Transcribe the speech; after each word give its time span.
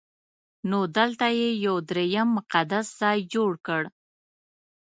نو 0.69 0.79
دلته 0.97 1.25
یې 1.39 1.49
یو 1.65 1.75
درېیم 1.89 2.27
مقدس 2.37 2.85
ځای 3.01 3.17
جوړ 3.33 3.51
کړ. 3.67 3.81